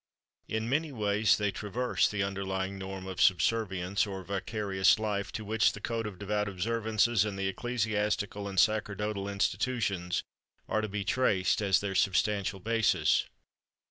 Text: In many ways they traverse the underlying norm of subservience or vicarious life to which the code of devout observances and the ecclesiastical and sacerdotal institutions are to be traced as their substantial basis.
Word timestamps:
In 0.47 0.67
many 0.67 0.91
ways 0.91 1.37
they 1.37 1.51
traverse 1.51 2.09
the 2.09 2.23
underlying 2.23 2.79
norm 2.79 3.05
of 3.05 3.21
subservience 3.21 4.07
or 4.07 4.23
vicarious 4.23 4.97
life 4.97 5.31
to 5.33 5.45
which 5.45 5.73
the 5.73 5.79
code 5.79 6.07
of 6.07 6.17
devout 6.17 6.47
observances 6.49 7.23
and 7.23 7.37
the 7.37 7.45
ecclesiastical 7.47 8.47
and 8.47 8.59
sacerdotal 8.59 9.29
institutions 9.29 10.23
are 10.67 10.81
to 10.81 10.89
be 10.89 11.03
traced 11.03 11.61
as 11.61 11.79
their 11.81 11.93
substantial 11.93 12.59
basis. 12.59 13.27